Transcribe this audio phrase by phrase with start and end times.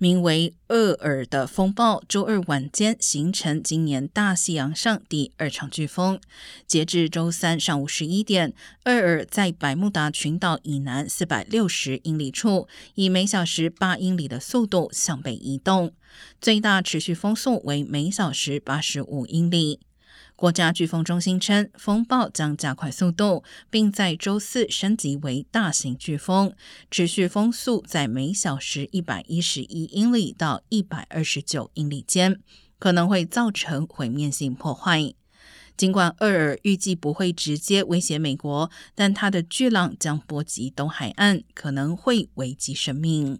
[0.00, 6.18] 名为厄尔的风暴周二晚间形成今年大西洋上第二场飓风。
[6.66, 8.54] 截至周三上午十一点，
[8.86, 15.92] 厄尔在百慕达群岛以南四百六十英里处，以每小时八英里的速度向北移动，
[16.40, 19.80] 最大持续风速为每小时八十五英里。
[20.36, 26.54] 国家飓风中心称，风暴将加快速度，并在周四升级为大型飓风，
[26.90, 32.40] 持续风速在每小时一百一十一英里到一百二十九英里间，
[32.78, 35.12] 可能会造成毁灭性破坏。
[35.76, 43.38] 尽管厄尔预计不会直接威胁美国，但它的巨浪将波及东海岸，可能会危及生命。